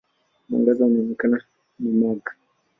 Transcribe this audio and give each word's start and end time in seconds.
Mwangaza 0.49 0.85
unaoonekana 0.85 1.37
ni 1.79 1.89
mag. 1.99 2.19